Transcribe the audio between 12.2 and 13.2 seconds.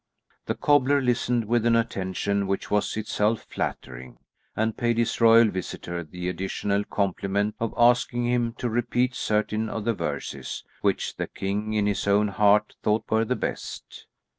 heart thought